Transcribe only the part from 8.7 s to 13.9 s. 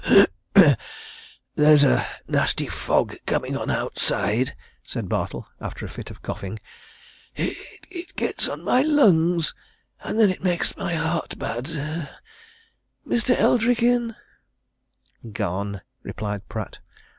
lungs, and then it makes my heart bad. Mr. Eldrick